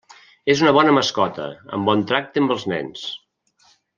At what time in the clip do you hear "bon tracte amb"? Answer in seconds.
1.91-2.57